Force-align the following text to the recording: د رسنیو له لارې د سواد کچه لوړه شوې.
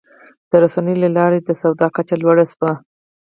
د 0.49 0.51
رسنیو 0.63 1.01
له 1.03 1.09
لارې 1.17 1.39
د 1.41 1.49
سواد 1.61 1.79
کچه 1.97 2.15
لوړه 2.21 2.45
شوې. 2.51 2.71